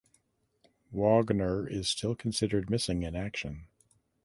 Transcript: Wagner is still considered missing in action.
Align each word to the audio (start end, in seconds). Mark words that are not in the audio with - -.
Wagner 0.91 1.67
is 1.69 1.87
still 1.87 2.15
considered 2.15 2.71
missing 2.71 3.03
in 3.03 3.15
action. 3.15 3.67